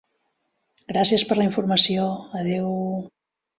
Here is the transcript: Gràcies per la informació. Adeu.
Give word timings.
Gràcies 0.93 1.27
per 1.33 1.37
la 1.41 1.47
informació. 1.51 2.09
Adeu. 2.43 2.75